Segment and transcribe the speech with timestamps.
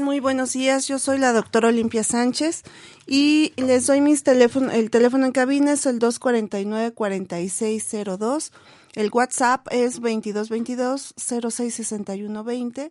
[0.00, 0.88] Muy buenos días.
[0.88, 2.62] Yo soy la doctora Olimpia Sánchez
[3.06, 4.72] y les doy mis teléfonos.
[4.72, 8.52] El teléfono en cabina es el 249-4602.
[8.94, 12.90] El WhatsApp es 2222-066120.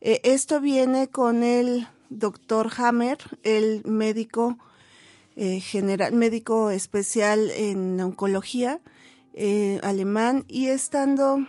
[0.00, 4.58] Eh, esto viene con el doctor Hammer, el médico
[5.36, 8.80] eh, general, médico especial en oncología
[9.82, 11.46] alemán, y estando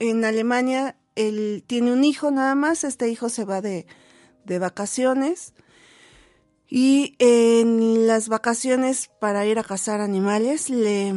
[0.00, 3.86] en Alemania, él tiene un hijo nada más, este hijo se va de,
[4.44, 5.54] de vacaciones.
[6.68, 11.14] Y en las vacaciones para ir a cazar animales le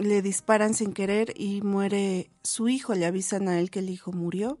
[0.00, 4.12] le disparan sin querer y muere su hijo, le avisan a él que el hijo
[4.12, 4.58] murió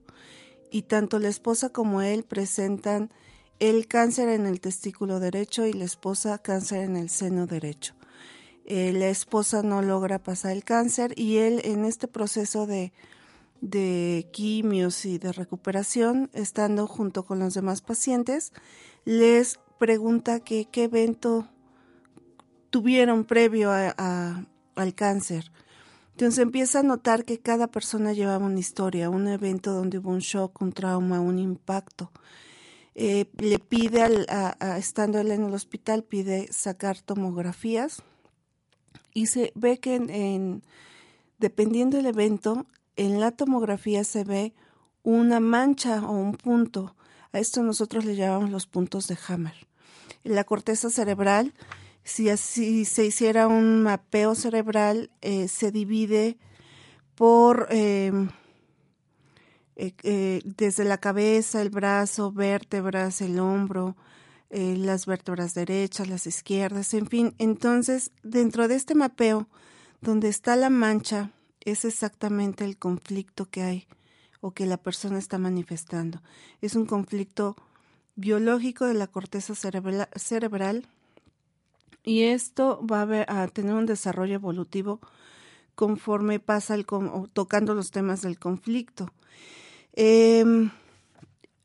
[0.70, 3.10] y tanto la esposa como él presentan
[3.58, 7.94] el cáncer en el testículo derecho y la esposa cáncer en el seno derecho.
[8.64, 12.92] Eh, la esposa no logra pasar el cáncer y él en este proceso de,
[13.60, 18.52] de quimios y de recuperación, estando junto con los demás pacientes,
[19.04, 21.48] les pregunta que qué evento
[22.70, 24.44] tuvieron previo a,
[24.76, 25.50] al cáncer.
[26.12, 30.18] Entonces empieza a notar que cada persona llevaba una historia, un evento donde hubo un
[30.18, 32.10] shock, un trauma, un impacto.
[32.94, 34.26] Eh, le pide, al,
[34.76, 38.02] estando él en el hospital, pide sacar tomografías
[39.14, 40.62] y se ve que en,
[41.38, 42.66] dependiendo del evento,
[42.96, 44.52] en la tomografía se ve
[45.02, 46.94] una mancha o un punto.
[47.32, 49.66] A esto nosotros le llamamos los puntos de Hammer.
[50.24, 51.54] En la corteza cerebral
[52.04, 56.38] si así se hiciera un mapeo cerebral, eh, se divide
[57.14, 58.30] por em,
[59.76, 63.96] eh, eh, desde la cabeza, el brazo, vértebras, el hombro,
[64.52, 67.34] las vértebras derechas, las izquierdas, en fin.
[67.38, 69.46] Entonces, dentro de este mapeo,
[70.00, 73.86] donde está la mancha, es exactamente el conflicto que hay
[74.40, 76.20] o que la persona está manifestando.
[76.60, 77.54] Es un conflicto
[78.16, 80.88] biológico de la corteza cerebral
[82.04, 85.00] y esto va a, tener un desarrollo evolutivo
[85.74, 86.86] conforme pasa el,
[87.32, 89.10] tocando los temas del conflicto.
[89.92, 90.70] Em,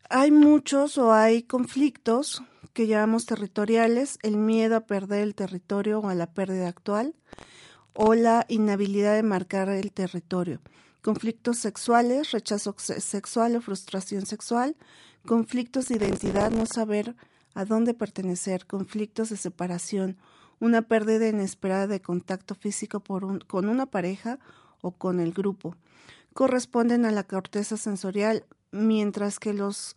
[0.10, 2.44] hay muchos o hay conflictos
[2.74, 7.16] que llamamos territoriales, el miedo a perder el territorio o a la pérdida actual,
[7.94, 10.60] o la inhabilidad de marcar el territorio.
[11.02, 14.76] Conflictos sexuales, rechazo sexual o frustración sexual,
[15.26, 17.16] conflictos de identidad, no saber
[17.56, 20.18] a dónde pertenecer, conflictos de separación,
[20.60, 24.40] una pérdida inesperada de contacto físico por con una pareja
[24.82, 25.76] o con el grupo.
[26.34, 29.96] Corresponden a la corteza sensorial, mientras que los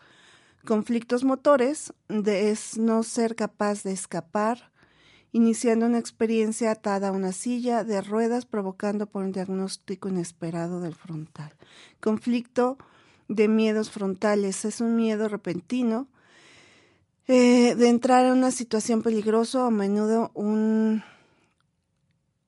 [0.64, 4.70] conflictos motores de es no ser capaz de escapar,
[5.32, 10.94] iniciando una experiencia atada a una silla de ruedas provocando por un diagnóstico inesperado del
[10.94, 11.52] frontal.
[12.00, 12.78] Conflicto
[13.28, 16.08] de miedos frontales es un miedo repentino
[17.28, 21.04] eh, de entrar en una situación peligrosa, a menudo un,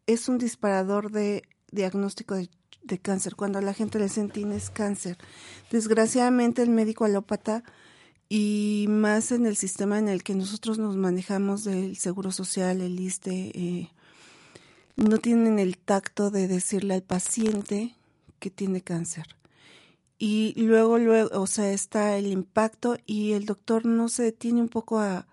[0.07, 2.49] es un disparador de diagnóstico de,
[3.03, 5.19] cáncer, cuando la gente le tienes cáncer.
[5.71, 7.63] Desgraciadamente el médico alópata
[8.29, 12.99] y más en el sistema en el que nosotros nos manejamos del Seguro Social, el
[12.99, 13.91] ISTE, eh,
[14.97, 17.95] no tienen el tacto de decirle al paciente
[18.39, 19.40] que tiene cáncer
[20.22, 24.69] y luego, luego, o sea, está el impacto y el doctor no se detiene un
[24.69, 25.26] poco a,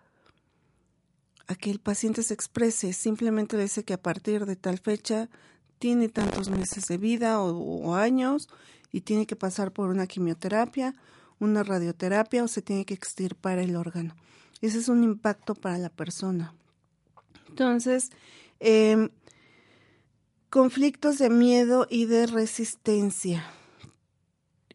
[1.48, 5.30] a que el paciente se exprese, simplemente le dice que a partir de tal fecha
[5.80, 8.50] tiene tantos meses de vida o, años
[8.92, 10.94] y tiene que pasar por una quimioterapia,
[11.40, 14.16] una radioterapia o se tiene que extirpar el órgano.
[14.62, 16.54] Ese es un impacto para la persona.
[17.50, 18.10] Entonces,
[18.60, 19.10] em,
[20.50, 23.46] conflictos de miedo y de resistencia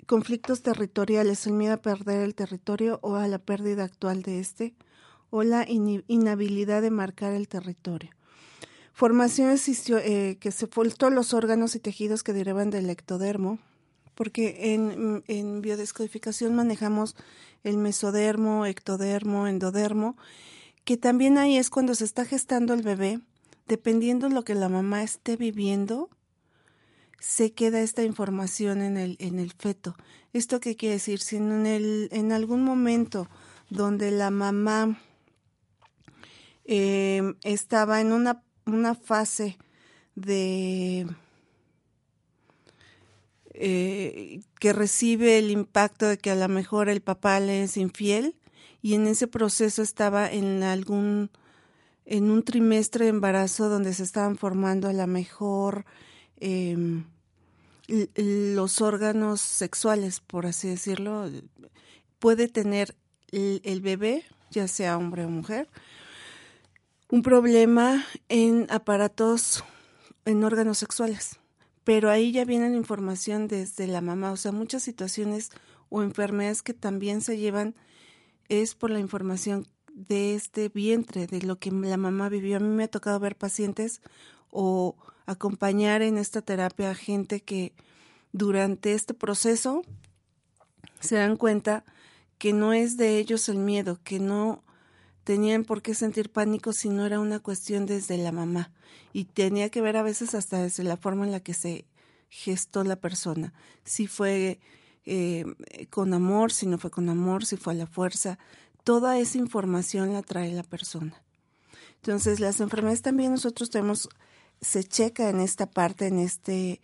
[0.06, 4.74] conflictos territoriales, el miedo a perder el territorio o a la pérdida actual de este,
[5.30, 8.10] o la inhabilidad de marcar el territorio.
[8.92, 13.58] Formaciones eh, que se todos los órganos y tejidos que derivan del ectodermo,
[14.14, 17.16] porque en, en biodescodificación manejamos
[17.64, 20.16] el mesodermo, ectodermo, endodermo,
[20.84, 23.20] que también ahí es cuando se está gestando el bebé,
[23.66, 26.10] dependiendo de lo que la mamá esté viviendo,
[27.22, 29.94] se queda esta información en el, en el feto.
[30.32, 31.20] ¿Esto qué quiere decir?
[31.20, 33.28] Si en, el, en algún momento
[33.70, 34.98] donde la mamá
[36.64, 39.56] eh, estaba en una, una fase
[40.16, 41.06] de
[43.54, 48.34] eh, que recibe el impacto de que a lo mejor el papá le es infiel
[48.82, 51.30] y en ese proceso estaba en algún
[52.04, 55.84] en un trimestre de embarazo donde se estaban formando a lo mejor
[56.42, 57.04] em,
[57.88, 61.30] los órganos sexuales, por así decirlo,
[62.18, 62.94] puede tener
[63.30, 65.68] el bebé, ya sea hombre o mujer,
[67.08, 69.64] un problema en aparatos,
[70.24, 71.38] en órganos sexuales
[71.84, 75.50] pero ahí ya viene la información desde la mamá, o sea, muchas situaciones
[75.88, 77.74] o enfermedades que también se llevan
[78.48, 82.56] es por la información de este vientre, de lo que la mamá vivió.
[82.56, 84.00] A mí me ha tocado ver pacientes
[84.52, 84.94] o
[85.26, 87.72] acompañar en esta terapia a gente que
[88.32, 89.82] durante este proceso
[91.00, 91.84] se dan cuenta
[92.38, 94.62] que no es de ellos el miedo, que no
[95.24, 98.72] tenían por qué sentir pánico si no era una cuestión desde la mamá.
[99.12, 101.86] Y tenía que ver a veces hasta desde la forma en la que se
[102.28, 103.52] gestó la persona,
[103.84, 104.58] si fue
[105.04, 105.44] eh,
[105.90, 108.38] con amor, si no fue con amor, si fue a la fuerza,
[108.84, 111.22] toda esa información la trae la persona.
[111.96, 114.08] Entonces las enfermedades también nosotros tenemos,
[114.62, 116.80] se checa en esta parte, en este,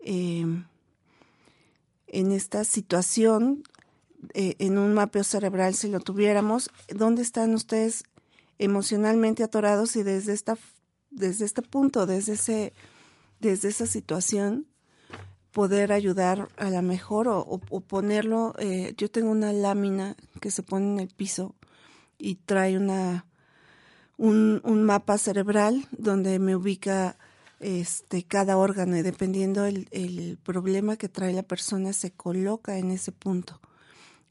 [0.00, 0.64] em,
[2.06, 3.64] en esta situación
[4.32, 8.04] eh, en un mapeo cerebral si lo tuviéramos, ¿dónde están ustedes
[8.58, 10.56] emocionalmente atorados y desde esta
[11.10, 12.72] desde este punto, desde ese
[13.40, 14.66] desde esa situación
[15.52, 20.92] poder ayudar a la mejor o, ponerlo, eh, yo tengo una lámina que se pone
[20.92, 21.54] en el piso
[22.18, 23.25] y trae una
[24.16, 27.16] un, mapa cerebral donde me ubica
[27.60, 32.90] este cada órgano y dependiendo el, el problema que trae la persona se coloca en
[32.90, 33.60] ese punto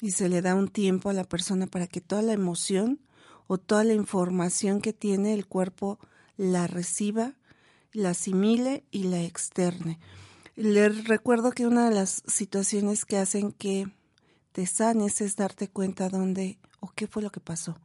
[0.01, 2.99] y se le da un tiempo a la persona para que toda la emoción
[3.47, 5.99] o toda la información que tiene el cuerpo
[6.37, 7.33] la reciba,
[7.93, 9.99] la asimile y la externe.
[10.55, 13.87] Les recuerdo que una de las situaciones que hacen que
[14.51, 17.77] te sanes es darte cuenta dónde o qué fue lo que pasó,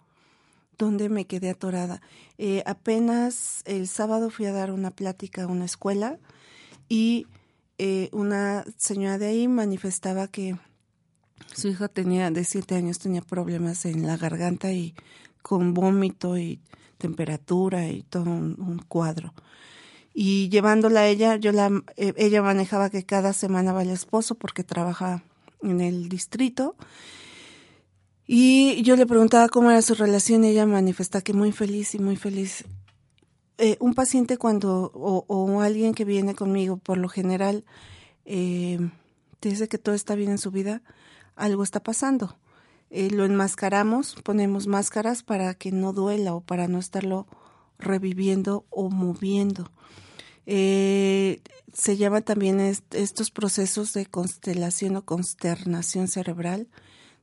[0.80, 2.00] dónde me quedé atorada.
[2.38, 6.18] Eh, apenas el sábado fui a dar una plática a una escuela
[6.88, 7.26] y
[7.78, 10.56] eh, una señora de ahí manifestaba que
[11.54, 14.94] su hija tenía, de siete años, tenía problemas en la garganta y
[15.42, 16.60] con vómito y
[16.96, 19.34] temperatura y todo un, cuadro.
[20.14, 24.34] Y llevándola a ella, yo la, eh, ella manejaba que cada semana va el esposo
[24.34, 25.22] porque trabaja
[25.62, 26.74] en el distrito.
[28.32, 31.98] Y yo le preguntaba cómo era su relación y ella manifestaba que muy feliz y
[31.98, 32.64] muy feliz.
[33.58, 37.64] Eh, un paciente cuando, o, o, alguien que viene conmigo, por lo general,
[38.24, 38.78] eh,
[39.40, 40.80] dice que todo está bien en su vida,
[41.34, 42.38] algo está pasando.
[42.90, 47.26] Eh, lo enmascaramos, ponemos máscaras para que no duela o para no estarlo
[47.80, 49.72] reviviendo o moviendo.
[50.46, 51.40] Eh,
[51.72, 56.68] se llama también estos procesos de constelación o consternación cerebral,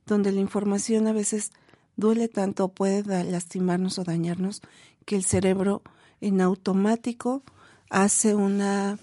[0.08, 1.52] donde la información a veces
[1.96, 4.62] duele tanto o puede lastimarnos o dañarnos
[5.04, 5.82] que el cerebro
[6.20, 7.42] en automático
[7.90, 8.98] hace una,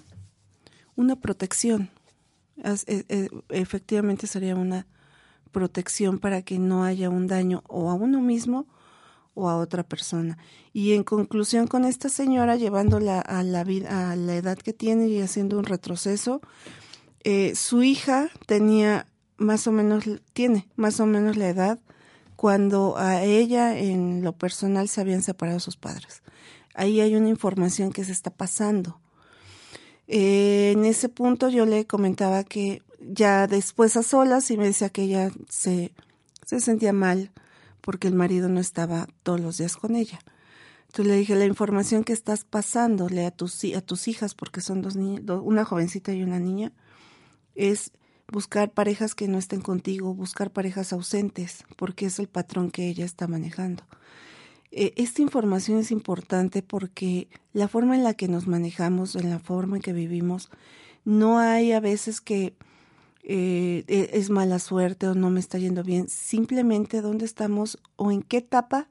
[0.95, 1.89] una protección.
[2.88, 4.88] Eh, efectivamente sería una
[5.51, 8.67] protección para que no haya un daño o a uno mismo
[9.33, 10.38] o a otra persona.
[10.74, 15.07] Y en conclusión con esta señora, llevándola a la vida, a la edad que tiene
[15.07, 16.41] y haciendo un retroceso,
[17.24, 19.07] eh, su hija tenía
[19.38, 21.80] más o menos, tiene más o menos la edad
[22.36, 26.22] cuando a ella en lo personal se habían separado sus padres.
[26.74, 29.00] Ahí hay una información que se está pasando.
[30.08, 34.89] Eh, en ese punto yo le comentaba que ya después a solas y me decía
[34.89, 35.94] que ella se,
[36.46, 37.32] se sentía mal
[37.82, 40.20] porque el marido no estaba todos los días con ella.
[40.88, 44.82] Entonces le dije, la información que estás pasándole a tus, a tus hijas, porque son
[44.82, 46.72] dos niñas, una jovencita y una niña,
[47.54, 47.92] es
[48.32, 53.05] buscar parejas que no estén contigo, buscar parejas ausentes, porque es el patrón que ella
[53.05, 53.84] está manejando.
[54.72, 59.39] Eh, esta información es importante porque la forma en la que nos manejamos, en la
[59.39, 60.50] forma en que vivimos,
[61.05, 62.55] no hay a veces que
[63.24, 68.12] eh, e, es mala suerte o no me está yendo bien, simplemente dónde estamos o
[68.12, 68.89] en qué etapa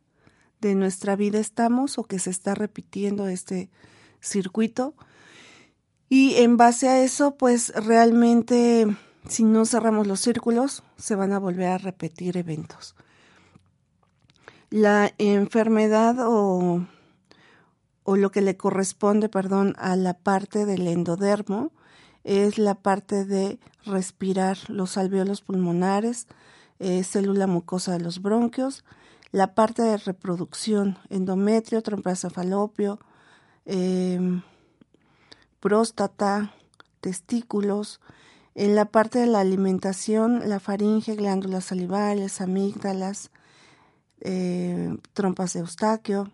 [0.61, 3.69] de nuestra vida estamos o que se está repitiendo este
[4.21, 4.95] circuito.
[6.09, 8.87] Y en base a eso, pues realmente
[9.29, 12.95] si no cerramos los círculos, se van a volver a repetir eventos.
[14.71, 16.87] La enfermedad o,
[18.03, 21.73] o lo que le corresponde, perdón, a la parte del endodermo
[22.25, 26.27] es la parte de respirar los alveolos pulmonares,
[26.79, 28.85] eh, célula mucosa de los bronquios,
[29.31, 32.99] la parte de reproducción, endometrio, trompa falopio,
[33.65, 34.43] em,
[35.61, 36.53] próstata,
[37.01, 38.01] testículos,
[38.55, 43.31] en la parte de la alimentación, la faringe, glándulas salivales, amígdalas,
[44.21, 46.31] eh, trompas de eustaquio,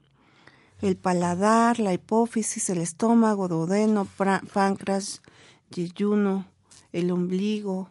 [0.82, 4.06] el paladar, la hipófisis, el estómago, duodeno,
[4.52, 5.22] páncreas,
[5.70, 6.46] yeyuno,
[6.92, 7.90] el ombligo.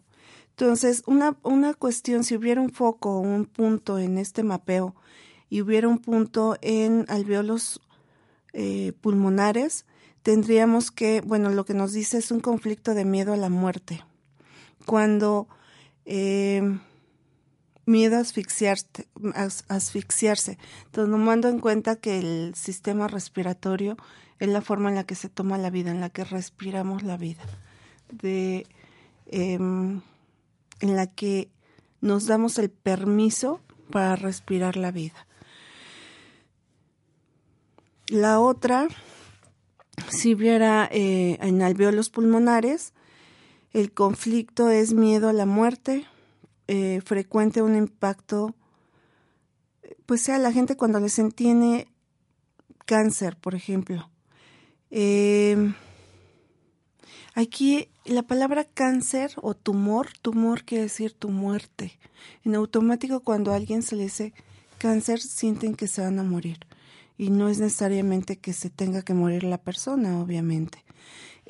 [0.52, 4.96] Entonces, una, una cuestión, si hubiera un foco un punto en este mapeo
[5.50, 7.82] y hubiera un punto en alveolos
[8.54, 9.86] eh, pulmonares,
[10.22, 14.04] tendríamos que, bueno, lo que nos dice es un conflicto de miedo a la muerte.
[14.86, 15.48] Cuando
[16.06, 16.62] eh,
[17.86, 19.08] miedo a asfixiarse,
[19.68, 20.58] asfixiarse.
[20.92, 23.98] Tomando en cuenta que el sistema respiratorio
[24.40, 27.18] es la forma en la que se toma la vida, en la que respiramos la
[27.18, 27.44] vida
[28.12, 28.66] de
[29.28, 30.02] em,
[30.80, 31.50] en la que
[32.02, 33.60] nos damos el permiso
[33.92, 35.28] para respirar la vida.
[38.08, 38.88] La otra,
[40.10, 42.94] si hubiera eh, en alveolos pulmonares,
[43.74, 46.06] el conflicto es miedo a la muerte,
[46.68, 48.56] eh, frecuente un impacto,
[50.06, 51.88] pues sea la gente cuando les entiende
[52.86, 54.10] cáncer, por ejemplo.
[54.92, 55.72] Eh,
[57.40, 61.98] Aquí la palabra cáncer o tumor, tumor quiere decir tu muerte.
[62.44, 64.34] En automático cuando a alguien se le dice
[64.78, 66.58] cáncer sienten que se van a morir
[67.18, 70.84] y no es necesariamente que se tenga que morir la persona, obviamente.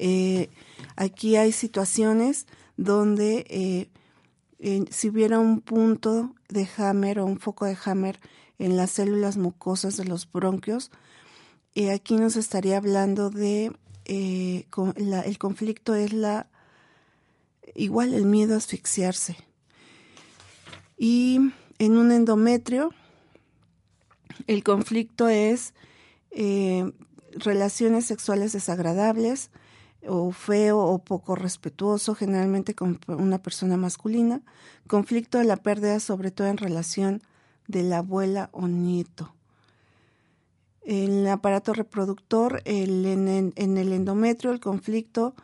[0.01, 0.50] Eh,
[0.96, 3.89] aquí hay situaciones donde
[4.60, 8.18] eh, si hubiera un punto de Hammer o un foco de Hammer
[8.60, 10.89] en las células mucosas de los bronquios,
[11.75, 13.74] eh, aquí nos estaría hablando de
[14.06, 16.48] el conflicto es la
[17.75, 19.36] igual el miedo a asfixiarse.
[20.98, 22.91] Y en un endometrio,
[24.48, 25.74] el conflicto es
[27.36, 29.51] relaciones sexuales desagradables
[30.08, 34.41] o feo o poco respetuoso, generalmente con una persona masculina.
[34.88, 37.22] Conflicto de la pérdida, sobre todo en relación
[37.68, 39.34] de la abuela o nieto
[40.89, 45.36] el aparato reproductor, el, en, el endometrio, el conflicto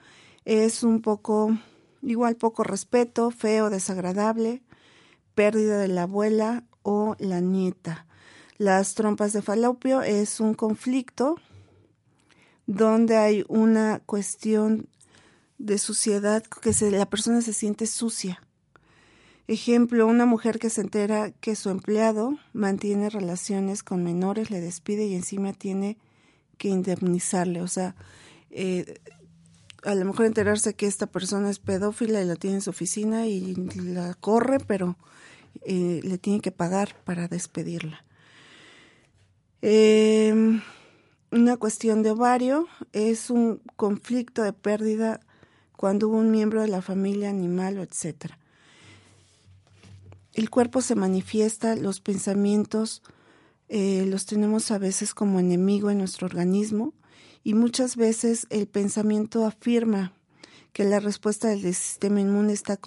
[0.43, 1.55] es un poco,
[2.01, 4.63] igual poco respeto, feo, desagradable,
[5.35, 8.07] pérdida de la abuela o la nieta.
[8.57, 11.35] Las trompas de falopio es un conflicto
[12.67, 14.87] donde hay una cuestión
[15.57, 18.41] de suciedad, que la persona se siente sucia.
[19.47, 25.05] Ejemplo, una mujer que se entera que su empleado mantiene relaciones con menores, le despide
[25.05, 25.97] y encima tiene
[26.57, 27.61] que indemnizarle.
[27.61, 27.95] O sea,
[28.49, 28.99] eh,
[29.83, 33.27] a lo mejor enterarse que esta persona es pedófila y la tiene en su oficina
[33.27, 34.97] y la corre, pero
[35.63, 38.03] eh, le tiene que pagar para despedirla.
[39.61, 40.61] Em,
[41.39, 45.19] una cuestión de ovario es un conflicto de pérdida
[45.75, 48.39] cuando hubo un miembro de la familia animal o etcétera
[50.35, 53.01] el cuerpo se manifiesta, los pensamientos
[53.69, 56.93] eh, los tenemos a veces como enemigo en nuestro organismo
[57.43, 60.13] y muchas veces el pensamiento afirma
[60.73, 62.77] que la respuesta del sistema inmune está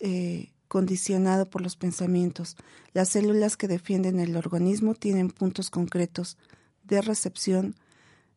[0.00, 2.56] eh, condicionado por los pensamientos.
[2.92, 6.36] Las células que defienden el organismo tienen puntos concretos
[6.84, 7.76] de recepción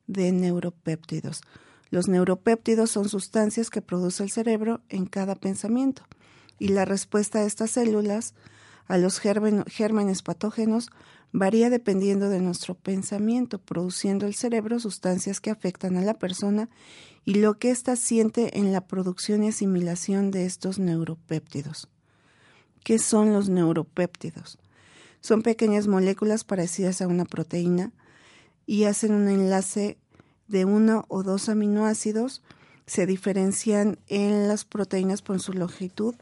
[0.08, 1.42] de neuropéptidos.
[1.90, 6.04] Los neuropéptidos son sustancias que produce el cerebro en cada pensamiento
[6.60, 8.34] y la respuesta de estas células
[8.88, 10.90] a los gérmenes patógenos
[11.32, 16.70] varía dependiendo de nuestro pensamiento, produciendo el cerebro sustancias que afectan a la persona
[17.26, 21.90] y lo que ésta siente en la producción y asimilación de estos neuropéptidos.
[22.84, 24.60] ¿Qué son los neuropéptidos?
[25.22, 27.92] Son pequeñas moléculas parecidas a una proteína
[28.66, 29.98] y hacen un enlace
[30.48, 32.42] de uno o dos aminoácidos,
[32.86, 36.16] se diferencian en las proteínas por su longitud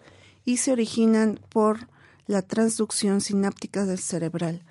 [0.45, 1.87] y se originan por
[2.27, 4.63] la transducción sináptica del cerebral.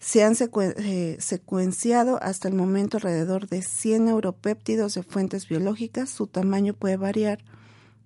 [0.00, 6.08] Se han eh, secuenciado hasta el momento alrededor de 100 neuropéptidos de fuentes biológicas.
[6.08, 7.40] Su tamaño puede variar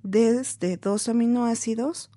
[0.02, 2.10] desde dos aminoácidos,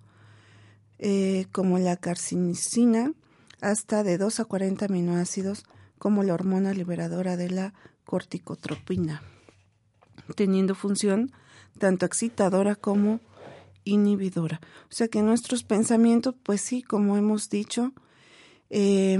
[0.97, 3.13] eh, como la carcinicina,
[3.61, 5.65] hasta de 2 a 40 aminoácidos,
[6.05, 7.73] como la hormona liberadora de la
[8.05, 9.23] corticotropina,
[10.35, 11.31] teniendo función
[11.79, 13.21] tanto excitadora como
[13.85, 14.61] inhibidora.
[14.83, 17.91] O sea que nuestros pensamientos, pues sí, como hemos dicho,
[18.69, 19.17] eh,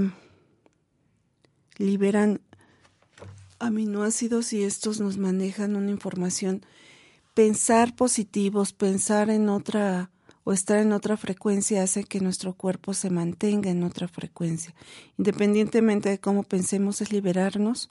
[1.76, 2.40] liberan
[3.58, 6.64] aminoácidos y estos nos manejan una información.
[7.34, 10.12] Pensar positivos, pensar en otra
[10.48, 14.72] o estar en otra frecuencia hace que nuestro cuerpo se mantenga en otra frecuencia.
[15.18, 17.90] Independientemente de cómo pensemos, es liberarnos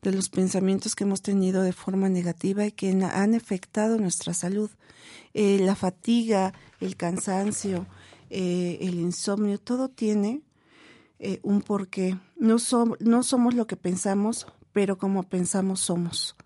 [0.00, 4.70] de los pensamientos que hemos tenido de forma negativa y que han afectado nuestra salud.
[5.34, 7.88] Eh, la fatiga, el cansancio,
[8.30, 10.42] eh, el insomnio, todo tiene
[11.18, 12.16] eh, un porqué.
[12.36, 12.58] No,
[13.00, 16.36] no somos lo que pensamos, pero como pensamos somos.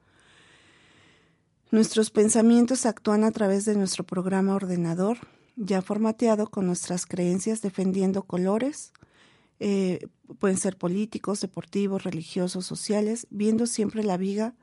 [1.71, 5.19] Nuestros pensamientos actúan a través de nuestro programa ordenador,
[5.57, 8.93] ya formateado con nuestras creencias defendiendo colores,
[9.61, 10.07] eh,
[10.39, 14.55] pueden ser políticos, deportivos, religiosos, sociales, viendo siempre la viga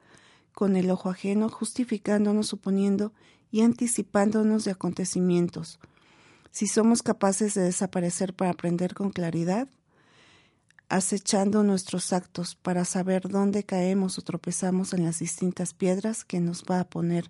[0.53, 3.13] con el ojo ajeno, justificándonos, suponiendo
[3.51, 5.79] y anticipándonos de acontecimientos.
[6.51, 9.69] Si somos capaces de desaparecer para aprender con claridad,
[10.89, 16.63] acechando nuestros actos para saber dónde caemos o tropezamos en las distintas piedras que nos
[16.63, 17.29] va a poner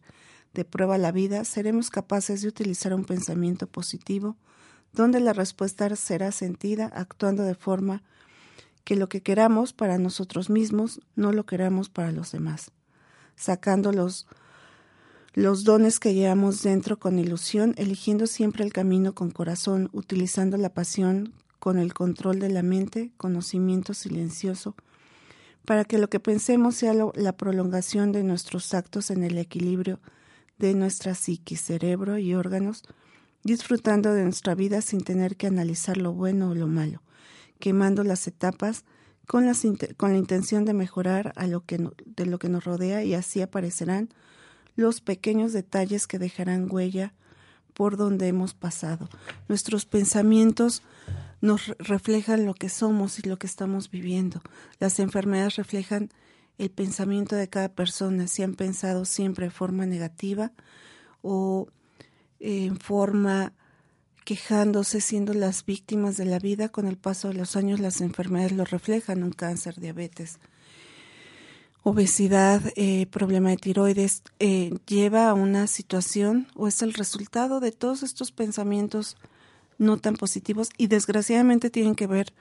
[0.53, 4.36] de prueba la vida, seremos capaces de utilizar un pensamiento positivo
[4.94, 8.01] donde la respuesta será sentida actuando de forma
[8.84, 12.72] que lo que queramos para nosotros mismos no lo queramos para los demás,
[13.36, 14.25] sacando los,
[15.34, 20.74] los dones que llevamos dentro con ilusión, eligiendo siempre el camino con corazón, utilizando la
[20.74, 24.75] pasión con el control de la mente, conocimiento silencioso,
[25.65, 30.00] para que lo que pensemos sea la prolongación de nuestros actos en el equilibrio
[30.60, 32.84] de nuestra psiquis, cerebro y órganos,
[33.44, 37.01] disfrutando de nuestra vida sin tener que analizar lo bueno o lo malo,
[37.60, 38.84] quemando las etapas
[39.25, 44.10] con, la intención de mejorar a de lo que nos rodea y así aparecerán
[44.75, 47.13] los pequeños detalles que dejarán huella
[47.74, 49.08] por donde hemos pasado.
[49.48, 50.84] Nuestros pensamientos
[51.42, 54.42] nos reflejan lo que somos y lo que estamos viviendo.
[54.79, 56.10] Las enfermedades reflejan
[56.59, 60.51] el pensamiento de cada persona, si han pensado siempre de forma negativa
[61.22, 61.69] o
[62.39, 63.53] en forma
[64.25, 66.69] quejándose, siendo las víctimas de la vida.
[66.69, 70.37] Con el paso de los años las enfermedades lo reflejan, un cáncer, diabetes,
[71.81, 77.72] obesidad, eh, problema de tiroides, eh, lleva a una situación o es el resultado de
[77.72, 79.17] todos estos pensamientos
[79.77, 82.33] no tan positivos y desgraciadamente tienen que ver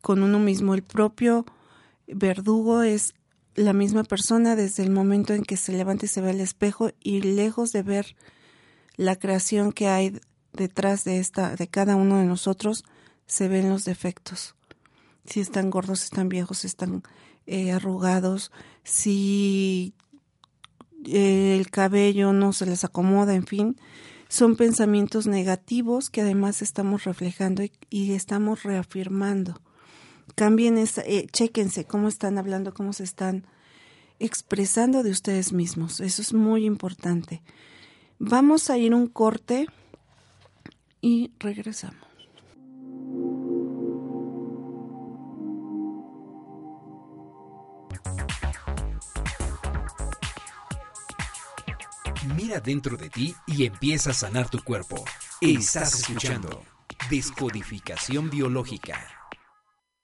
[0.00, 0.74] con uno mismo.
[0.74, 1.44] El propio
[2.06, 3.14] verdugo es
[3.58, 6.90] la misma persona desde el momento en que se levanta y se ve al espejo
[7.02, 8.16] y lejos de ver
[8.96, 10.20] la creación que hay
[10.52, 12.84] detrás de esta de cada uno de nosotros
[13.26, 14.54] se ven los defectos.
[15.24, 17.02] Si están gordos si están viejos si están
[17.46, 18.52] eh, arrugados
[18.84, 19.94] si
[21.04, 23.76] eh, el cabello no se les acomoda en fin
[24.28, 29.60] son pensamientos negativos que además estamos reflejando y, estamos reafirmando
[30.38, 33.46] cambien esa, eh, chéquense cómo están hablando cómo se están
[34.18, 37.42] expresando de ustedes mismos eso es muy importante
[38.20, 39.68] Vamos a ir un corte
[41.00, 42.02] y regresamos.
[52.36, 55.04] Mira dentro de ti y empieza a sanar tu cuerpo.
[55.40, 56.64] Estás escuchando
[57.08, 59.17] Descodificación Biológica.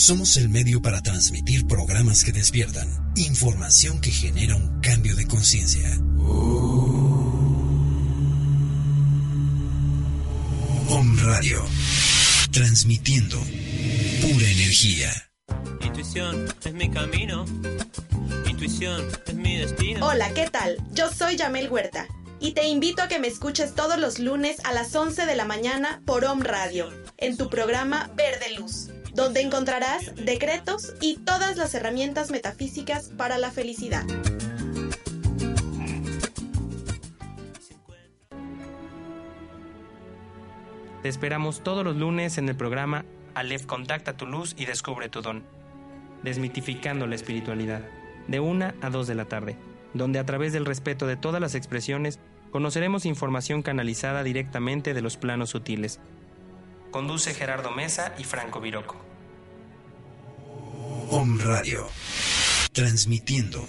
[0.00, 5.90] Somos el medio para transmitir programas que despiertan, información que genera un cambio de conciencia.
[10.88, 11.62] Om Radio.
[12.50, 13.36] Transmitiendo
[14.22, 15.10] pura energía.
[15.82, 17.44] Intuición es mi camino.
[18.48, 20.06] Intuición es mi destino.
[20.06, 20.78] Hola, ¿qué tal?
[20.94, 22.08] Yo soy Yamel Huerta
[22.40, 25.44] y te invito a que me escuches todos los lunes a las 11 de la
[25.44, 28.88] mañana por Om Radio, en tu programa Verde Luz,
[29.20, 34.06] donde encontrarás decretos y todas las herramientas metafísicas para la felicidad.
[41.02, 43.04] Te esperamos todos los lunes en el programa
[43.34, 45.44] Aleph Contacta tu Luz y Descubre tu Don,
[46.22, 47.82] desmitificando la espiritualidad,
[48.26, 49.58] de una a dos de la tarde,
[49.92, 52.20] donde a través del respeto de todas las expresiones
[52.52, 56.00] conoceremos información canalizada directamente de los planos sutiles.
[56.90, 59.09] Conduce Gerardo Mesa y Franco Viroco.
[61.12, 61.90] Om Radio,
[62.72, 63.66] transmitiendo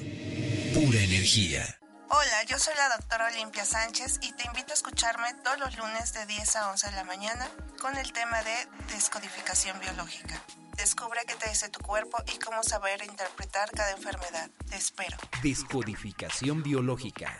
[0.75, 1.65] pura energía.
[2.07, 6.13] Hola, yo soy la doctora Olimpia Sánchez y te invito a escucharme todos los lunes
[6.13, 7.49] de 10 a 11 de la mañana
[7.81, 10.39] con el tema de descodificación biológica.
[10.77, 14.51] Descubre qué te dice tu cuerpo y cómo saber interpretar cada enfermedad.
[14.69, 15.17] Te espero.
[15.41, 17.35] Descodificación biológica.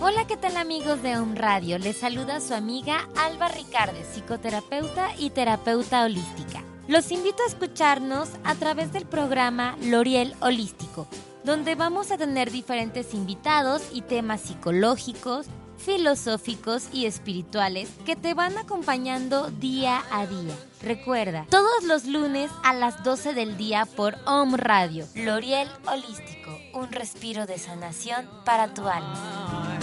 [0.00, 1.78] Hola, ¿qué tal amigos de Home Radio?
[1.78, 6.64] Les saluda su amiga Alba Ricardes, psicoterapeuta y terapeuta holística.
[6.90, 11.06] Los invito a escucharnos a través del programa L'Oriel Holístico,
[11.44, 15.46] donde vamos a tener diferentes invitados y temas psicológicos,
[15.78, 20.56] filosóficos y espirituales que te van acompañando día a día.
[20.82, 26.90] Recuerda, todos los lunes a las 12 del día por Home Radio, L'Oriel Holístico, un
[26.90, 29.78] respiro de sanación para tu alma.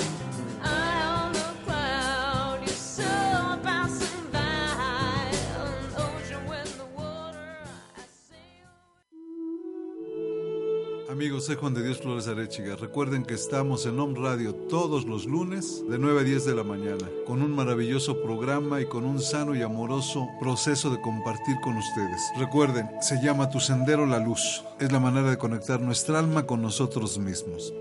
[11.18, 12.76] Amigos, soy Juan de Dios Flores Arechiga.
[12.76, 16.64] Recuerden que estamos en Home Radio todos los lunes de 9 a 10 de la
[16.64, 21.76] mañana, con un maravilloso programa y con un sano y amoroso proceso de compartir con
[21.76, 22.22] ustedes.
[22.38, 24.64] Recuerden, se llama Tu Sendero la Luz.
[24.80, 27.74] Es la manera de conectar nuestra alma con nosotros mismos.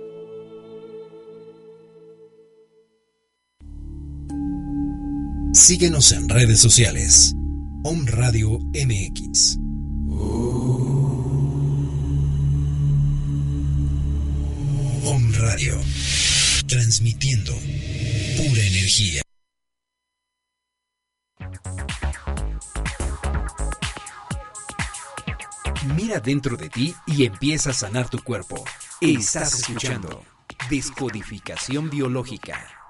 [5.52, 7.34] Síguenos en redes sociales.
[7.84, 9.58] Om Radio MX.
[15.38, 15.78] Radio.
[16.66, 19.22] Transmitiendo pura energía.
[25.94, 28.64] Mira dentro de ti y empieza a sanar tu cuerpo.
[29.00, 30.24] Estás escuchando
[30.70, 32.85] Descodificación Biológica.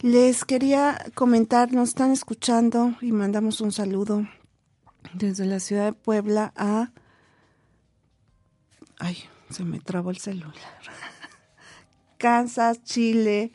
[0.02, 4.28] les quería comentar, nos están escuchando y mandamos un saludo
[5.14, 6.92] desde la ciudad de Puebla a...
[9.00, 9.18] Ay,
[9.50, 10.54] se me trabó el celular.
[12.18, 13.52] Kansas, Chile,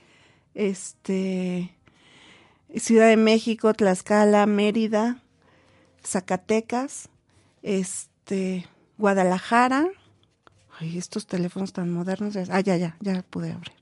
[0.54, 1.76] este,
[2.76, 5.22] Ciudad de México, Tlaxcala, Mérida,
[6.04, 7.08] Zacatecas,
[7.62, 8.66] este,
[8.98, 9.88] Guadalajara,
[10.80, 12.34] Ay, estos teléfonos tan modernos.
[12.48, 13.74] Ah, ya, ya, ya pude abrir.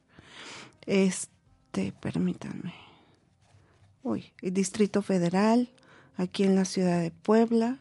[0.85, 2.75] Este, permítanme.
[4.03, 5.71] Uy, Distrito Federal,
[6.17, 7.79] aquí en la ciudad de Puebla.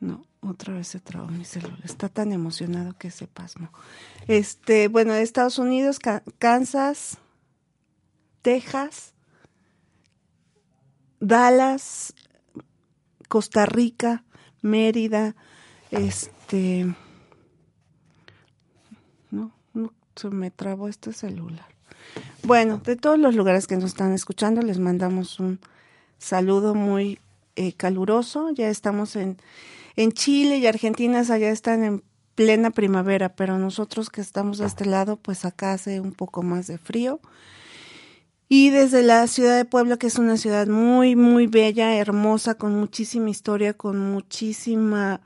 [0.00, 1.78] No, otra vez se trabó mi celular.
[1.84, 3.70] Está tan emocionado que se pasmo.
[4.28, 5.98] Este, bueno, Estados Unidos,
[6.38, 7.16] Kansas,
[8.42, 9.14] Texas,
[11.18, 12.12] Dallas,
[13.32, 14.24] Costa Rica,
[14.60, 15.34] Mérida,
[15.90, 16.94] este,
[19.30, 21.64] no, no, se me trabó este celular.
[22.42, 25.60] Bueno, de todos los lugares que nos están escuchando, les mandamos un
[26.18, 27.20] saludo muy
[27.56, 28.50] eh, caluroso.
[28.50, 29.38] Ya estamos en,
[29.96, 34.84] en Chile y Argentina, allá están en plena primavera, pero nosotros que estamos de este
[34.84, 37.18] lado, pues acá hace un poco más de frío.
[38.54, 42.78] Y desde la ciudad de Puebla, que es una ciudad muy, muy bella, hermosa, con
[42.78, 45.22] muchísima historia, con muchísima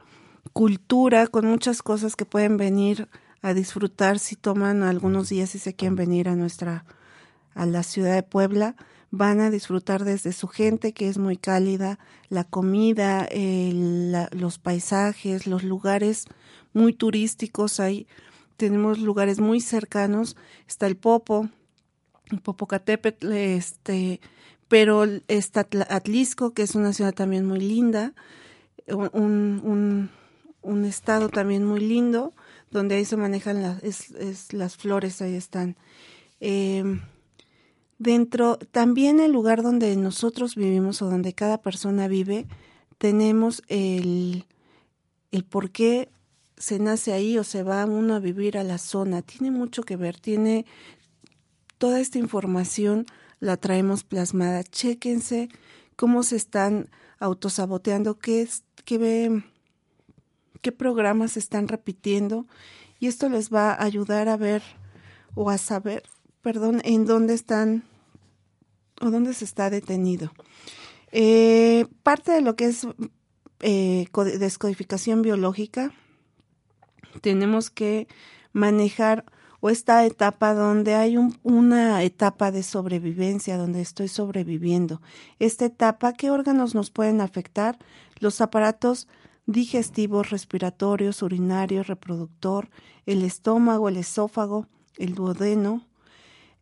[0.53, 3.09] cultura, con muchas cosas que pueden venir
[3.43, 6.85] a disfrutar si toman algunos días y se quieren venir a nuestra,
[7.57, 8.77] a la ciudad de Puebla,
[9.11, 15.49] van a disfrutar desde su gente que es muy cálida, la comida, el, los paisajes,
[15.49, 16.27] los lugares
[16.75, 18.07] muy turísticos, ahí
[18.57, 20.37] tenemos lugares muy cercanos,
[20.69, 21.51] está el Popo,
[22.43, 24.21] Popocatépetl, este,
[24.69, 28.15] pero está Atlisco, que es una ciudad también muy linda,
[28.89, 30.11] un,
[30.63, 32.33] un, estado también muy lindo,
[32.71, 35.77] donde ahí se manejan las, las flores, ahí están.
[36.41, 37.01] Eh,
[37.99, 42.47] dentro, también el lugar donde nosotros vivimos o donde cada persona vive,
[42.99, 44.45] tenemos el,
[45.31, 46.09] el por qué
[46.57, 49.23] se nace ahí o se va uno a vivir a la zona.
[49.23, 50.65] Tiene mucho que ver, tiene
[51.79, 53.07] toda esta información
[53.41, 54.65] la traemos plasmada.
[54.65, 55.49] Chéquense
[55.97, 58.49] cómo se están autosaboteando, qué,
[58.85, 59.43] qué,
[60.63, 62.47] qué programas se están repitiendo
[62.99, 64.63] y esto les va a ayudar a ver
[65.35, 66.03] o a saber,
[66.43, 67.85] perdón, en dónde están
[69.01, 70.33] o dónde se está detenido.
[71.13, 72.87] Eh, parte de lo que es
[73.61, 74.07] eh,
[74.39, 75.93] descodificación biológica,
[77.21, 78.09] tenemos que
[78.53, 79.25] manejar
[79.67, 85.03] o esta etapa donde hay una etapa de sobrevivencia, donde estoy sobreviviendo.
[85.41, 87.77] Esta etapa, ¿qué órganos nos pueden afectar?
[88.21, 89.09] Los aparatos
[89.47, 92.71] digestivos, respiratorios, urinarios, reproductor,
[93.07, 95.85] el estómago, el esófago, el duodeno,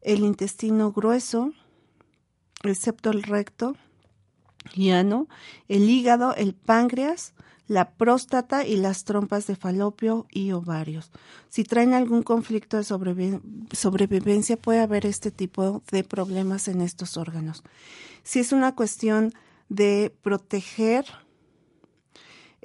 [0.00, 1.52] el intestino grueso,
[2.62, 3.76] excepto el recto,
[4.74, 5.28] llano,
[5.68, 7.33] el hígado, el páncreas,
[7.66, 11.10] la próstata y las trompas de falopio y ovarios.
[11.48, 17.62] Si traen algún conflicto de sobrevivencia, puede haber este tipo de problemas en estos órganos.
[18.22, 19.32] Si es una cuestión
[19.68, 21.06] de proteger,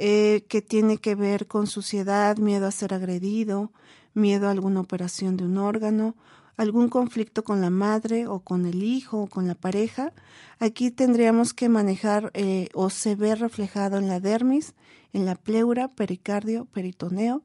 [0.02, 3.74] eh, que tiene que ver con suciedad, miedo a ser agredido,
[4.14, 6.16] miedo a alguna operación de un órgano,
[6.60, 10.12] algún conflicto con la madre o con el hijo o con la pareja,
[10.60, 14.74] aquí tendríamos que manejar eh, o se ve reflejado en la dermis,
[15.14, 17.44] en la pleura, pericardio, peritoneo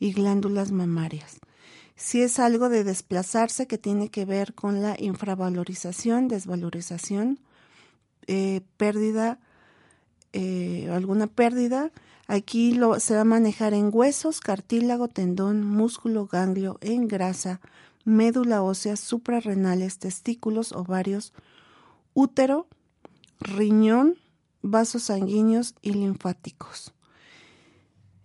[0.00, 1.38] y glándulas mamarias.
[1.94, 7.38] Si es algo de desplazarse que tiene que ver con la infravalorización, desvalorización,
[8.26, 9.38] eh, pérdida,
[10.32, 11.92] eh, alguna pérdida,
[12.26, 17.60] aquí lo, se va a manejar en huesos, cartílago, tendón, músculo, ganglio, en grasa,
[18.06, 21.34] médula ósea, suprarrenales, testículos, ovarios,
[22.14, 22.68] útero,
[23.40, 24.16] riñón,
[24.62, 26.94] vasos sanguíneos y linfáticos.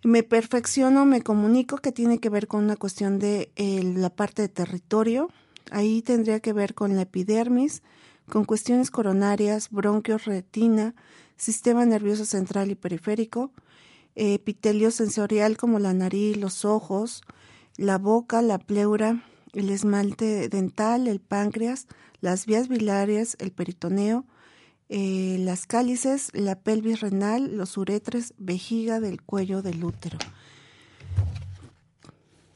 [0.04, 4.50] Me perfecciono, me comunico que tiene que ver con una cuestión de la parte de
[4.50, 5.30] territorio.
[5.72, 7.82] Ahí tendría que ver con la epidermis,
[8.30, 10.96] con cuestiones coronarias, bronquios, retina,
[11.38, 13.52] sistema nervioso central y periférico,
[14.13, 17.24] epitelio sensorial como la nariz, los ojos,
[17.78, 21.88] la boca, la pleura, el esmalte dental, el páncreas,
[22.22, 24.26] las vías biliares, el peritoneo,
[24.90, 30.18] eh, las cálices, la pelvis renal, los uretres, vejiga del cuello del útero.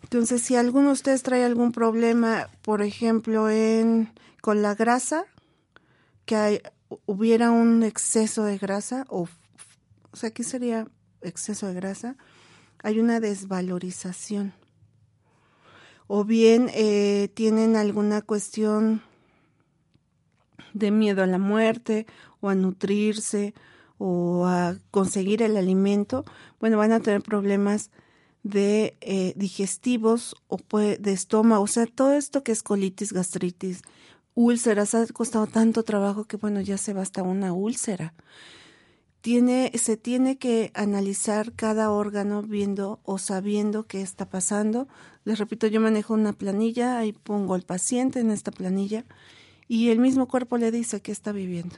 [0.03, 5.25] Entonces, si alguno de ustedes trae algún problema, por ejemplo, en, con la grasa,
[6.25, 6.61] que
[7.05, 9.27] hubiera un exceso de grasa, o,
[10.11, 10.87] o sea, aquí sería
[11.21, 12.15] exceso de grasa,
[12.83, 14.53] hay una desvalorización
[16.07, 19.01] o bien eh, tienen alguna cuestión
[20.73, 22.05] de miedo a la muerte
[22.41, 23.53] o a nutrirse
[23.97, 26.25] o a conseguir el alimento,
[26.59, 27.91] bueno, van a tener problemas
[28.43, 33.81] de eh, digestivos o de estómago, o sea, todo esto que es colitis, gastritis,
[34.35, 38.13] úlceras, ha costado tanto trabajo que bueno, ya se va hasta una úlcera
[39.73, 44.87] se tiene que analizar cada órgano viendo o sabiendo qué está pasando.
[45.23, 49.03] Les repito, yo manejo una planilla, ahí pongo al paciente en esta planilla
[49.67, 51.75] y el mismo cuerpo le dice qué está viviendo.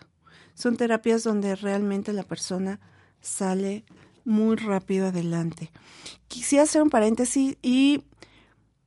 [0.55, 2.81] Son terapias donde realmente la persona
[3.21, 3.85] sale
[4.25, 5.71] muy rápido adelante.
[6.27, 8.03] Quisiera hacer un paréntesis y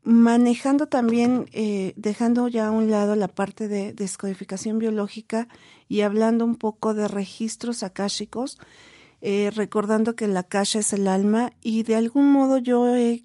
[0.02, 5.48] manejando también, eh, dejando ya a un lado la parte de descodificación biológica
[5.90, 8.58] y hablando un poco de registros akáshicos,
[9.22, 13.24] eh, recordando que la akasha es el alma y de algún modo yo he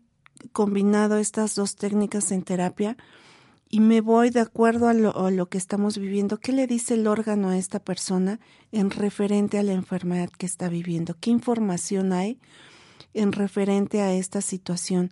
[0.51, 2.97] combinado estas dos técnicas en terapia
[3.69, 6.39] y me voy de acuerdo a lo, a lo, que estamos viviendo.
[6.39, 8.39] ¿Qué le dice el órgano a esta persona
[8.71, 11.15] en referente a la enfermedad que está viviendo?
[11.19, 12.39] ¿Qué información hay
[13.13, 15.11] en referente a esta situación?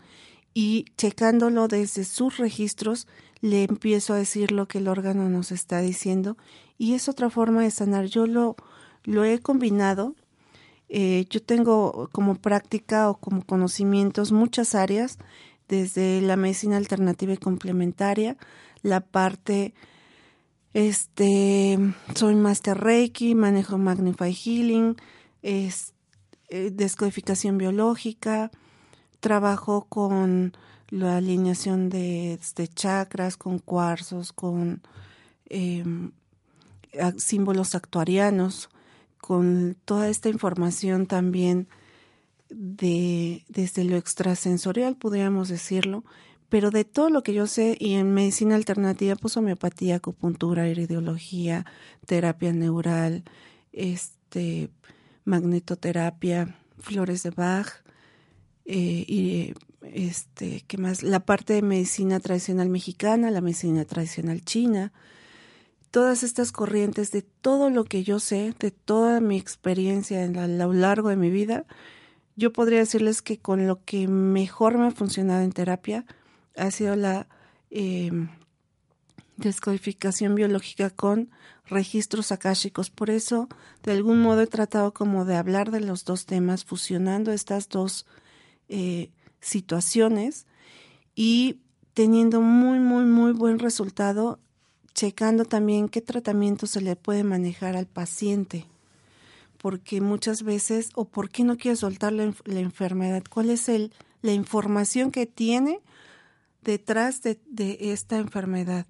[0.53, 3.07] y checándolo desde sus registros,
[3.43, 6.37] le empiezo a decir lo que el órgano nos está diciendo
[6.77, 8.05] y es otra forma de sanar.
[8.05, 8.55] Yo lo,
[9.03, 10.15] lo he combinado.
[10.87, 15.17] Eh, yo tengo como práctica o como conocimientos muchas áreas,
[15.67, 18.37] desde la medicina alternativa y complementaria,
[18.81, 19.73] la parte,
[20.73, 21.77] este,
[22.15, 24.95] soy Master Reiki, manejo Magnify Healing,
[25.41, 25.93] es,
[26.47, 28.51] eh, descodificación biológica,
[29.19, 30.53] trabajo con
[30.93, 32.39] la alineación de,
[32.75, 34.83] chakras, con cuarzos, con
[35.49, 36.11] em,
[37.17, 38.69] símbolos actuarianos,
[39.17, 41.67] con toda esta información también
[42.49, 46.03] de, desde lo extrasensorial, podríamos decirlo,
[46.49, 51.65] pero de todo lo que yo sé, y en medicina alternativa, pues homeopatía, acupuntura, irideología,
[52.05, 53.23] terapia neural,
[53.71, 54.69] este,
[55.25, 57.81] magnetoterapia, flores de Bach,
[58.65, 59.53] eh, y
[59.91, 61.03] este, ¿qué más?
[61.03, 64.93] La parte de medicina tradicional mexicana, la medicina tradicional china,
[65.91, 70.47] todas estas corrientes, de todo lo que yo sé, de toda mi experiencia en a
[70.47, 71.65] lo largo de mi vida,
[72.35, 76.05] yo podría decirles que con lo que mejor me ha funcionado en terapia
[76.55, 77.27] ha sido la
[77.69, 78.11] eh,
[79.37, 81.29] descodificación biológica con
[81.67, 82.89] registros akáshicos.
[82.89, 83.47] Por eso,
[83.83, 88.05] de algún modo, he tratado como de hablar de los dos temas, fusionando estas dos
[88.69, 89.11] eh,
[89.43, 90.47] situaciones
[91.15, 91.59] y
[91.93, 94.39] teniendo muy, muy, muy buen resultado,
[94.93, 98.65] checando también qué tratamiento se le puede manejar al paciente.
[99.57, 104.33] Porque muchas veces, o por qué no quiere soltar la, enfermedad, cuál es el, la
[104.33, 105.79] información que tiene
[106.61, 107.37] detrás de,
[107.79, 108.87] esta enfermedad.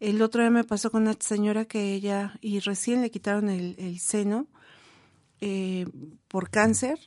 [0.00, 3.74] El otro día me pasó con una señora que ella, y recién le quitaron el,
[3.78, 4.46] el seno
[5.40, 5.86] eh,
[6.28, 6.98] por cáncer,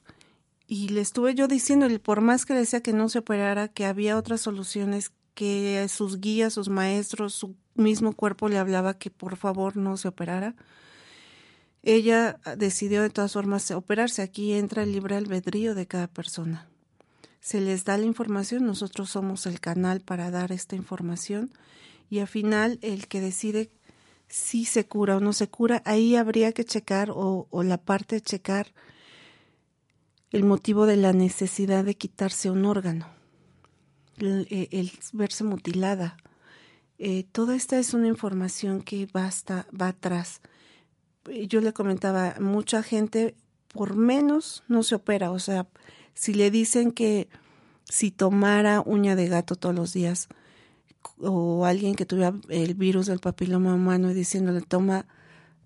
[0.67, 4.17] y le estuve yo diciéndole, por más que decía que no se operara, que había
[4.17, 9.77] otras soluciones, que sus guías, sus maestros, su mismo cuerpo le hablaba que por favor
[9.77, 10.55] no se operara.
[11.83, 14.21] Ella decidió de todas formas operarse.
[14.21, 16.67] Aquí entra el libre albedrío de cada persona.
[17.39, 21.51] Se les da la información, nosotros somos el canal para dar esta información
[22.09, 23.69] y al final el que decide
[24.27, 28.15] si se cura o no se cura, ahí habría que checar o, o la parte
[28.15, 28.73] de checar
[30.31, 33.07] el motivo de la necesidad de quitarse un órgano,
[34.17, 36.17] el, el verse mutilada.
[36.99, 40.41] Eh, toda esta es una información que va, hasta, va atrás.
[41.47, 43.35] Yo le comentaba, mucha gente
[43.67, 45.67] por menos no se opera, o sea,
[46.13, 47.29] si le dicen que
[47.83, 50.29] si tomara uña de gato todos los días,
[51.19, 55.05] o alguien que tuviera el virus del papiloma humano y diciéndole toma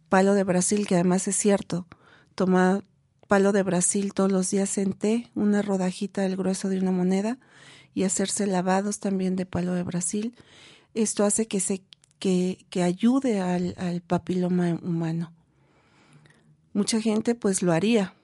[0.09, 1.87] palo de Brasil, que además es cierto,
[2.35, 2.83] toma
[3.31, 7.37] palo de Brasil todos los días en té, una rodajita del grueso de una moneda
[7.93, 10.35] y hacerse lavados también de palo de Brasil.
[10.95, 11.81] Esto hace que se
[12.19, 15.31] que, que ayude al, al papiloma humano.
[16.73, 18.15] Mucha gente pues lo haría,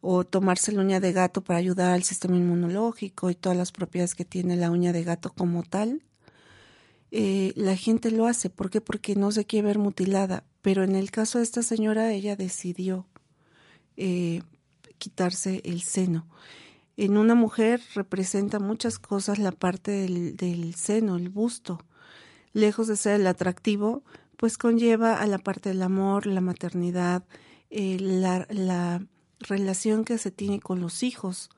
[0.00, 4.14] o tomarse la uña de gato para ayudar al sistema inmunológico y todas las propiedades
[4.14, 6.02] que tiene la uña de gato como tal,
[7.10, 8.48] eh, la gente lo hace.
[8.48, 8.80] ¿Por qué?
[8.80, 10.44] Porque no se quiere ver mutilada.
[10.62, 13.06] Pero en el caso de esta señora, ella decidió
[14.02, 14.40] eh,
[14.96, 16.26] quitarse el seno.
[16.96, 21.84] En una mujer representa muchas cosas la parte del, del seno, el busto.
[22.54, 24.02] Lejos de ser el atractivo,
[24.38, 27.24] pues conlleva a la parte del amor, la maternidad,
[27.68, 29.06] eh, la, la
[29.38, 31.50] relación que se tiene con los hijos.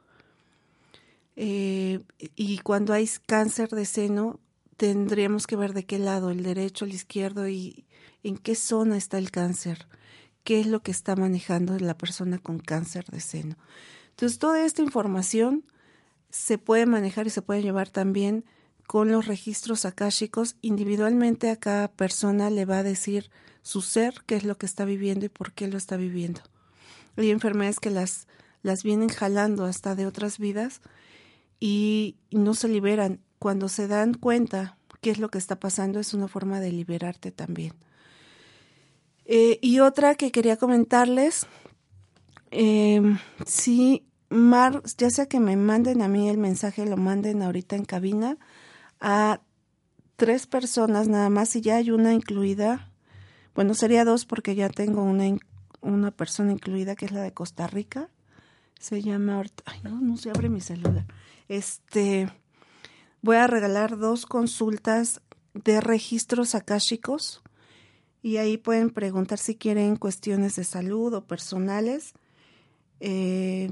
[1.36, 2.00] Eh,
[2.34, 4.40] y cuando hay cáncer de seno,
[4.76, 7.86] tendríamos que ver de qué lado, el derecho, el izquierdo y
[8.24, 9.86] en qué zona está el cáncer,
[10.44, 13.56] qué es lo que está manejando la persona con cáncer de seno.
[14.10, 15.64] Entonces, toda esta información
[16.30, 18.44] se puede manejar y se puede llevar también
[18.86, 20.56] con los registros akáshicos.
[20.60, 23.30] Individualmente a cada persona le va a decir
[23.62, 26.40] su ser, qué es lo que está viviendo y por qué lo está viviendo.
[27.16, 28.26] Hay enfermedades que las,
[28.62, 30.80] las vienen jalando hasta de otras vidas
[31.60, 33.20] y no se liberan.
[33.38, 37.30] Cuando se dan cuenta qué es lo que está pasando, es una forma de liberarte
[37.30, 37.74] también.
[39.34, 41.46] Eh, y otra que quería comentarles,
[42.50, 43.00] eh,
[43.46, 47.86] si Mar, ya sea que me manden a mí el mensaje, lo manden ahorita en
[47.86, 48.36] cabina
[49.00, 49.40] a
[50.16, 52.92] tres personas nada más y ya hay una incluida.
[53.54, 55.38] Bueno, sería dos porque ya tengo una
[55.80, 58.10] una persona incluida que es la de Costa Rica.
[58.78, 61.06] Se llama ay no, no se abre mi celular.
[61.48, 62.28] Este
[63.22, 65.22] voy a regalar dos consultas
[65.54, 67.41] de registros akáshicos
[68.22, 72.14] y ahí pueden preguntar si quieren cuestiones de salud o personales.
[73.00, 73.70] Eh,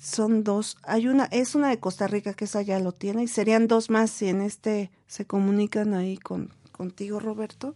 [0.00, 3.28] son dos, hay una, es una de Costa Rica que esa ya lo tiene y
[3.28, 7.74] serían dos más si en este se comunican ahí con contigo Roberto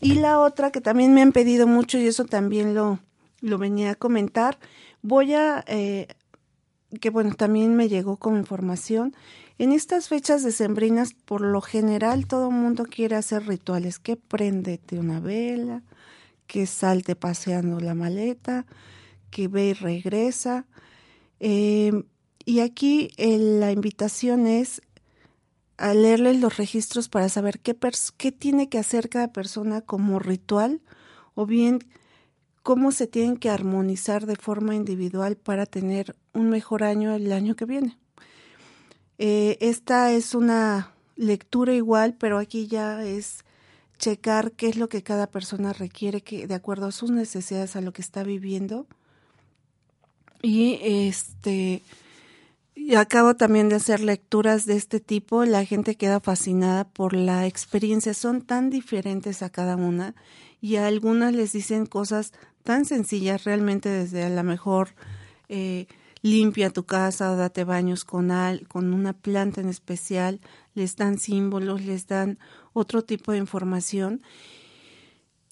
[0.00, 3.00] y la otra que también me han pedido mucho y eso también lo,
[3.40, 4.58] lo venía a comentar,
[5.02, 6.08] voy a, eh,
[7.00, 9.14] que bueno, también me llegó como información,
[9.58, 15.18] en estas fechas decembrinas, por lo general, todo mundo quiere hacer rituales, que prendete una
[15.18, 15.82] vela,
[16.46, 18.66] que salte paseando la maleta,
[19.30, 20.66] que ve y regresa.
[21.40, 22.04] Eh,
[22.44, 24.80] y aquí la invitación es
[25.76, 27.76] a leerles los registros para saber qué,
[28.16, 30.80] qué tiene que hacer cada persona como ritual
[31.34, 31.80] o bien
[32.68, 37.56] cómo se tienen que armonizar de forma individual para tener un mejor año el año
[37.56, 37.96] que viene.
[39.16, 43.46] Eh, esta es una lectura igual, pero aquí ya es
[43.98, 47.80] checar qué es lo que cada persona requiere que de acuerdo a sus necesidades a
[47.80, 48.86] lo que está viviendo
[50.42, 51.80] y este
[52.74, 55.46] y acabo también de hacer lecturas de este tipo.
[55.46, 58.14] La gente queda fascinada por la experiencia.
[58.14, 60.14] Son tan diferentes a cada una
[60.60, 62.32] y a algunas les dicen cosas
[62.68, 64.90] tan sencillas realmente desde a lo mejor
[65.48, 65.86] eh,
[66.20, 70.38] limpia tu casa date baños con, al, con una planta en especial,
[70.74, 72.38] les dan símbolos, les dan
[72.74, 74.20] otro tipo de información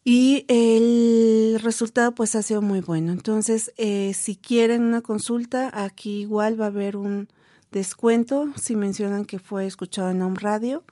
[0.04, 3.12] y el resultado pues ha sido muy bueno.
[3.12, 7.28] Entonces, eh, si quieren una consulta, aquí igual va a haber un
[7.72, 10.84] descuento si mencionan que fue escuchado en Home Radio.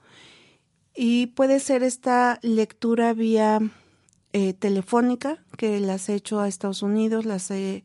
[0.97, 3.61] Y puede ser esta lectura vía
[4.37, 7.85] eh, telefónica, que las he hecho a Estados Unidos, las he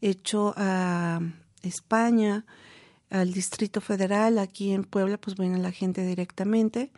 [0.00, 1.20] hecho a
[1.62, 2.46] España,
[3.10, 6.92] al Distrito Federal, aquí en Puebla, pues viene la gente directamente.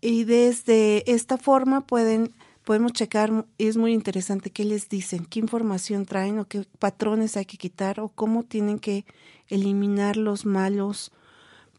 [0.00, 6.06] Y desde esta forma pueden podemos checar, es muy interesante qué les dicen, qué información
[6.06, 9.04] traen o qué patrones hay que quitar o cómo tienen que
[9.48, 11.10] eliminar los malos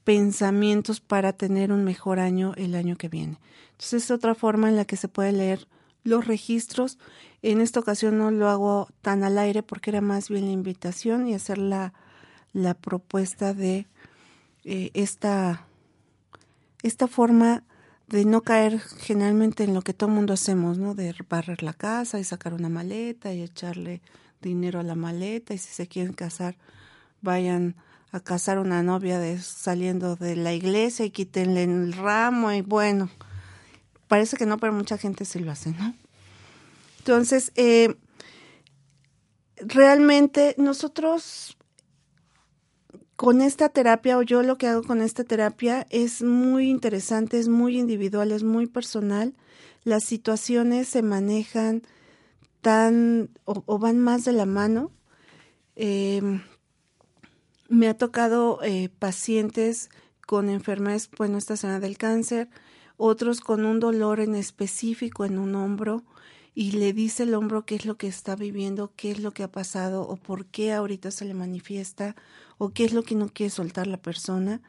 [0.03, 3.39] pensamientos para tener un mejor año el año que viene.
[3.71, 5.65] Entonces es otra forma en la que se puede leer
[6.05, 6.97] los registros.
[7.41, 11.27] En esta ocasión no lo hago tan al aire porque era más bien la invitación
[11.27, 11.93] y hacer la,
[12.53, 13.87] la propuesta de
[14.63, 15.67] eh, esta,
[16.81, 17.63] esta forma
[18.07, 20.95] de no caer generalmente en lo que todo el mundo hacemos, ¿no?
[20.95, 24.01] De barrer la casa y sacar una maleta y echarle
[24.41, 26.55] dinero a la maleta y si se quieren casar,
[27.21, 27.75] vayan
[28.11, 33.09] a casar una novia de, saliendo de la iglesia y quítenle el ramo y bueno,
[34.07, 35.93] parece que no, pero mucha gente sí lo hace, ¿no?
[36.99, 37.95] Entonces, eh,
[39.57, 41.57] realmente nosotros
[43.15, 47.47] con esta terapia o yo lo que hago con esta terapia es muy interesante, es
[47.47, 49.33] muy individual, es muy personal.
[49.83, 51.83] Las situaciones se manejan
[52.61, 54.91] tan o, van más de la mano.
[55.75, 56.41] Em,
[57.69, 59.89] me ha tocado eh, pacientes
[60.25, 62.49] con enfermedades, bueno, esta zona del cáncer,
[62.97, 66.03] otros con un dolor en específico en un hombro
[66.53, 69.43] y le dice el hombro qué es lo que está viviendo, qué es lo que
[69.43, 72.15] ha pasado o por qué ahorita se le manifiesta
[72.57, 74.61] o qué es lo que no quiere soltar la persona.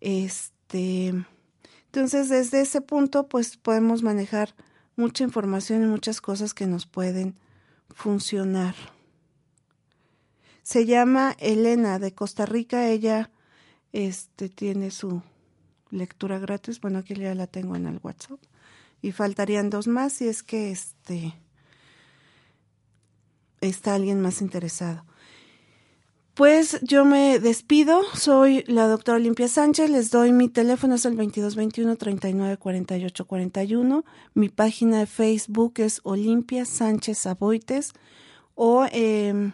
[0.00, 1.14] Este,
[1.86, 4.54] entonces, desde ese punto, pues podemos manejar
[4.96, 7.36] mucha información y muchas cosas que nos pueden
[7.90, 8.74] funcionar.
[10.62, 12.88] Se llama Elena de Costa Rica.
[12.88, 13.30] Ella
[13.92, 15.22] este, tiene su
[15.92, 16.80] lectura gratis.
[16.80, 18.40] Bueno, aquí ya la tengo en el WhatsApp.
[19.00, 21.34] Y faltarían dos más si es que este,
[23.60, 25.04] está alguien más interesado.
[26.34, 31.14] Pues yo me despido, soy la doctora Olimpia Sánchez, les doy mi teléfono, es el
[31.14, 37.92] 2221 39 48 41, mi página de Facebook es Olimpia Sánchez Aboites
[38.54, 39.52] o eh,